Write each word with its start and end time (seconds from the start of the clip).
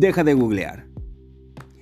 Deja 0.00 0.22
de 0.22 0.32
googlear. 0.32 0.86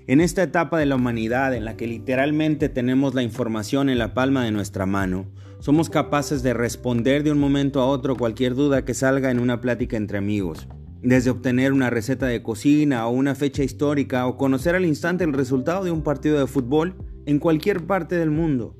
En 0.07 0.23
esta 0.23 0.43
etapa 0.43 0.79
de 0.79 0.87
la 0.87 0.97
humanidad 0.97 1.55
en 1.55 1.67
la 1.67 1.77
que 1.77 1.87
literalmente 1.87 2.71
tenemos 2.71 3.13
la 3.13 3.23
información 3.23 3.91
en 3.91 3.99
la 3.99 4.15
palma 4.15 4.43
de 4.43 4.53
nuestra 4.53 4.87
mano, 4.87 5.27
somos 5.59 5.91
capaces 5.91 6.43
de 6.43 6.55
responder 6.55 7.25
de 7.25 7.33
un 7.33 7.39
momento 7.39 7.83
a 7.83 7.87
otro 7.87 8.17
cualquier 8.17 8.55
duda 8.55 8.87
que 8.87 8.95
salga 8.95 9.31
en 9.31 9.39
una 9.39 9.61
plática 9.61 9.99
entre 9.99 10.17
amigos, 10.17 10.67
desde 11.03 11.29
obtener 11.29 11.75
una 11.75 11.91
receta 11.91 12.25
de 12.25 12.43
cocina 12.43 13.07
o 13.07 13.11
una 13.11 13.35
fecha 13.35 13.63
histórica 13.63 14.27
o 14.27 14.39
conocer 14.39 14.75
al 14.75 14.87
instante 14.87 15.25
el 15.25 15.35
resultado 15.35 15.85
de 15.85 15.91
un 15.91 16.03
partido 16.03 16.39
de 16.39 16.47
fútbol 16.47 16.95
en 17.27 17.39
cualquier 17.39 17.85
parte 17.85 18.17
del 18.17 18.31
mundo. 18.31 18.75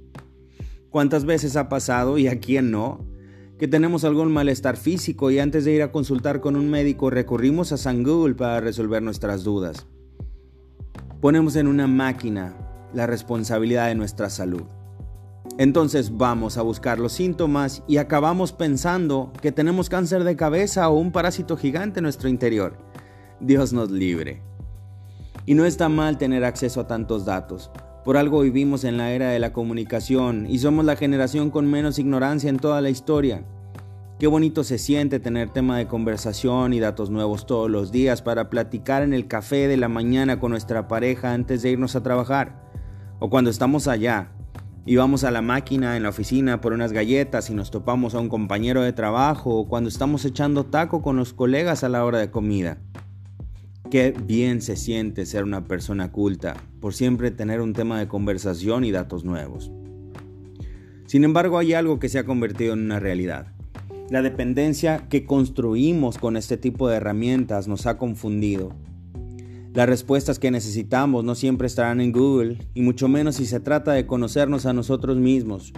¿Cuántas 0.89 1.27
veces 1.27 1.57
ha 1.57 1.69
pasado, 1.69 2.17
y 2.17 2.29
a 2.29 2.41
quién 2.41 2.71
no, 2.71 3.05
que 3.59 3.69
tenemos 3.69 4.05
algún 4.05 4.33
malestar 4.33 4.77
físico 4.77 5.31
y 5.31 5.39
antes 5.39 5.65
de 5.65 5.73
ir 5.73 5.83
a 5.83 5.93
consultar 5.93 6.41
con 6.41 6.57
un 6.57 6.71
médico 6.71 7.11
recurrimos 7.11 7.73
a 7.73 7.77
San 7.77 8.03
Google 8.03 8.35
para 8.35 8.61
resolver 8.61 9.03
nuestras 9.03 9.45
dudas? 9.45 9.87
Ponemos 11.21 11.57
en 11.57 11.67
una 11.67 11.87
máquina 11.87 12.55
la 12.93 13.07
responsabilidad 13.07 13.89
de 13.89 13.95
nuestra 13.95 14.29
salud. 14.31 14.65
Entonces 15.59 16.17
vamos 16.17 16.59
a 16.59 16.63
buscar 16.63 16.99
los 16.99 17.13
síntomas 17.13 17.83
y 17.89 17.97
acabamos 17.97 18.53
pensando 18.53 19.33
que 19.41 19.53
tenemos 19.53 19.89
cáncer 19.89 20.25
de 20.25 20.37
cabeza 20.37 20.89
o 20.91 20.99
un 20.99 21.13
parásito 21.13 21.57
gigante 21.57 22.01
en 22.01 22.05
nuestro 22.05 22.29
interior. 22.29 22.77
Dios 23.41 23.73
nos 23.73 23.91
libre. 23.91 24.43
Y 25.47 25.55
no 25.55 25.65
está 25.65 25.89
mal 25.89 26.19
tener 26.19 26.45
acceso 26.45 26.81
a 26.81 26.87
tantos 26.87 27.25
datos. 27.25 27.71
Por 28.07 28.17
algo 28.17 28.43
vivimos 28.43 28.85
en 28.85 28.99
la 28.99 29.11
era 29.11 29.31
de 29.31 29.41
la 29.41 29.53
comunicación 29.53 30.47
y 30.49 30.61
somos 30.61 30.85
la 30.85 30.95
generación 30.95 31.51
con 31.51 31.67
menos 31.67 31.99
ignorancia 31.99 32.49
en 32.49 32.61
toda 32.61 32.81
la 32.81 32.89
historia. 32.89 33.43
Qué 34.21 34.29
bonito 34.29 34.63
se 34.63 34.79
siente 34.79 35.19
tener 35.19 35.51
tema 35.51 35.77
de 35.77 35.89
conversación 35.89 36.73
y 36.73 36.79
datos 36.79 37.11
nuevos 37.11 37.47
todos 37.47 37.69
los 37.69 37.91
días 37.91 38.23
para 38.23 38.49
platicar 38.49 39.03
en 39.03 39.13
el 39.13 39.27
café 39.27 39.67
de 39.67 39.77
la 39.77 39.89
mañana 39.89 40.39
con 40.39 40.53
nuestra 40.53 40.87
pareja 40.87 41.33
antes 41.33 41.63
de 41.63 41.73
irnos 41.73 41.97
a 41.97 42.05
trabajar. 42.05 42.71
O 43.19 43.29
cuando 43.29 43.51
estamos 43.51 43.89
allá 43.89 44.31
y 44.85 44.95
vamos 44.95 45.25
a 45.25 45.33
la 45.33 45.43
máquina 45.43 45.97
en 45.97 46.05
la 46.05 46.11
oficina 46.11 46.61
por 46.61 46.75
unas 46.75 46.93
galletas 46.93 47.51
y 47.51 47.55
nos 47.55 47.73
topamos 47.73 48.15
a 48.15 48.21
un 48.21 48.29
compañero 48.29 48.83
de 48.83 48.93
trabajo 48.93 49.51
o 49.51 49.67
cuando 49.67 49.89
estamos 49.89 50.25
echando 50.25 50.65
taco 50.65 51.03
con 51.03 51.17
los 51.17 51.33
colegas 51.33 51.83
a 51.83 51.89
la 51.89 52.05
hora 52.05 52.19
de 52.19 52.31
comida. 52.31 52.79
Qué 53.91 54.11
bien 54.11 54.63
se 54.63 54.75
siente 54.75 55.27
ser 55.27 55.45
una 55.45 55.65
persona 55.65 56.11
culta, 56.11 56.57
por 56.81 56.93
siempre 56.93 57.31
tener 57.31 57.61
un 57.61 57.73
tema 57.73 58.01
de 58.01 58.09
conversación 58.09 58.83
y 58.83 58.91
datos 58.91 59.25
nuevos. 59.25 59.71
Sin 61.07 61.23
embargo, 61.23 61.57
hay 61.57 61.73
algo 61.73 62.01
que 62.01 62.09
se 62.09 62.19
ha 62.19 62.25
convertido 62.25 62.73
en 62.73 62.81
una 62.81 62.99
realidad. 62.99 63.47
La 64.11 64.23
dependencia 64.23 65.07
que 65.09 65.25
construimos 65.25 66.19
con 66.19 66.37
este 66.37 66.57
tipo 66.57 66.89
de 66.89 66.97
herramientas 66.97 67.69
nos 67.69 67.87
ha 67.87 67.97
confundido. 67.97 68.73
Las 69.73 69.89
respuestas 69.89 70.41
que 70.41 70.51
necesitamos 70.51 71.23
no 71.23 71.37
siempre 71.37 71.69
estarán 71.69 72.01
en 72.01 72.11
Google, 72.11 72.59
y 72.75 72.83
mucho 72.83 73.07
menos 73.07 73.37
si 73.37 73.47
se 73.47 73.61
trata 73.61 73.93
de 73.93 74.05
conocernos 74.05 74.67
a 74.67 74.73
nosotros 74.73 75.17
mismos, 75.17 75.73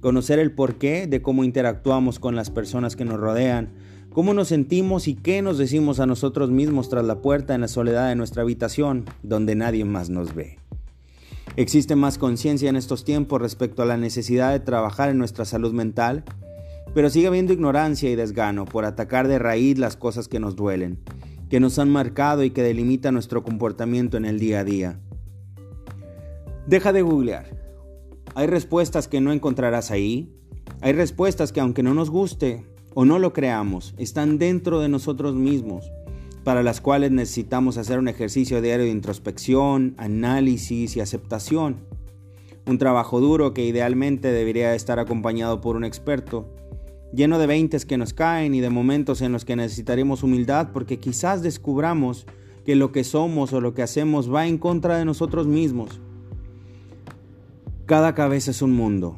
conocer 0.00 0.38
el 0.38 0.52
porqué 0.52 1.08
de 1.08 1.22
cómo 1.22 1.42
interactuamos 1.42 2.20
con 2.20 2.36
las 2.36 2.50
personas 2.50 2.94
que 2.94 3.04
nos 3.04 3.18
rodean, 3.18 3.70
cómo 4.18 4.34
nos 4.34 4.48
sentimos 4.48 5.06
y 5.06 5.14
qué 5.14 5.42
nos 5.42 5.58
decimos 5.58 6.00
a 6.00 6.06
nosotros 6.06 6.50
mismos 6.50 6.88
tras 6.88 7.04
la 7.04 7.22
puerta 7.22 7.54
en 7.54 7.60
la 7.60 7.68
soledad 7.68 8.08
de 8.08 8.16
nuestra 8.16 8.42
habitación, 8.42 9.04
donde 9.22 9.54
nadie 9.54 9.84
más 9.84 10.10
nos 10.10 10.34
ve. 10.34 10.58
Existe 11.54 11.94
más 11.94 12.18
conciencia 12.18 12.68
en 12.68 12.74
estos 12.74 13.04
tiempos 13.04 13.40
respecto 13.40 13.80
a 13.80 13.86
la 13.86 13.96
necesidad 13.96 14.50
de 14.50 14.58
trabajar 14.58 15.08
en 15.08 15.18
nuestra 15.18 15.44
salud 15.44 15.72
mental, 15.72 16.24
pero 16.94 17.10
sigue 17.10 17.28
habiendo 17.28 17.52
ignorancia 17.52 18.10
y 18.10 18.16
desgano 18.16 18.64
por 18.64 18.86
atacar 18.86 19.28
de 19.28 19.38
raíz 19.38 19.78
las 19.78 19.96
cosas 19.96 20.26
que 20.26 20.40
nos 20.40 20.56
duelen, 20.56 20.98
que 21.48 21.60
nos 21.60 21.78
han 21.78 21.88
marcado 21.88 22.42
y 22.42 22.50
que 22.50 22.64
delimitan 22.64 23.14
nuestro 23.14 23.44
comportamiento 23.44 24.16
en 24.16 24.24
el 24.24 24.40
día 24.40 24.58
a 24.58 24.64
día. 24.64 25.00
Deja 26.66 26.92
de 26.92 27.02
googlear. 27.02 27.46
Hay 28.34 28.48
respuestas 28.48 29.06
que 29.06 29.20
no 29.20 29.30
encontrarás 29.30 29.92
ahí. 29.92 30.34
Hay 30.80 30.92
respuestas 30.92 31.52
que 31.52 31.60
aunque 31.60 31.84
no 31.84 31.94
nos 31.94 32.10
guste, 32.10 32.66
o 33.00 33.04
no 33.04 33.20
lo 33.20 33.32
creamos, 33.32 33.94
están 33.96 34.38
dentro 34.38 34.80
de 34.80 34.88
nosotros 34.88 35.32
mismos, 35.36 35.88
para 36.42 36.64
las 36.64 36.80
cuales 36.80 37.12
necesitamos 37.12 37.78
hacer 37.78 38.00
un 38.00 38.08
ejercicio 38.08 38.60
diario 38.60 38.86
de 38.86 38.90
introspección, 38.90 39.94
análisis 39.98 40.96
y 40.96 41.00
aceptación. 41.00 41.76
Un 42.66 42.78
trabajo 42.78 43.20
duro 43.20 43.54
que 43.54 43.64
idealmente 43.64 44.32
debería 44.32 44.74
estar 44.74 44.98
acompañado 44.98 45.60
por 45.60 45.76
un 45.76 45.84
experto, 45.84 46.52
lleno 47.14 47.38
de 47.38 47.46
veintes 47.46 47.86
que 47.86 47.98
nos 47.98 48.14
caen 48.14 48.52
y 48.52 48.60
de 48.60 48.68
momentos 48.68 49.22
en 49.22 49.30
los 49.30 49.44
que 49.44 49.54
necesitaremos 49.54 50.24
humildad 50.24 50.70
porque 50.72 50.98
quizás 50.98 51.40
descubramos 51.40 52.26
que 52.64 52.74
lo 52.74 52.90
que 52.90 53.04
somos 53.04 53.52
o 53.52 53.60
lo 53.60 53.74
que 53.74 53.82
hacemos 53.82 54.28
va 54.28 54.48
en 54.48 54.58
contra 54.58 54.98
de 54.98 55.04
nosotros 55.04 55.46
mismos. 55.46 56.00
Cada 57.86 58.16
cabeza 58.16 58.50
es 58.50 58.60
un 58.60 58.72
mundo. 58.72 59.14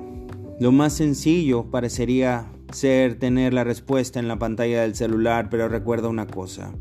Lo 0.60 0.70
más 0.70 0.92
sencillo 0.92 1.64
parecería 1.70 2.52
ser 2.72 3.18
tener 3.18 3.52
la 3.52 3.64
respuesta 3.64 4.18
en 4.18 4.28
la 4.28 4.38
pantalla 4.38 4.82
del 4.82 4.94
celular, 4.94 5.48
pero 5.50 5.68
recuerda 5.68 6.08
una 6.08 6.26
cosa. 6.26 6.72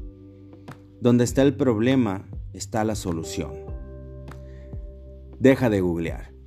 Donde 1.02 1.24
está 1.24 1.42
el 1.42 1.56
problema 1.56 2.28
está 2.54 2.84
la 2.84 2.96
solución. 2.96 3.54
Deja 5.40 5.70
de 5.70 5.82
googlear. 5.82 6.39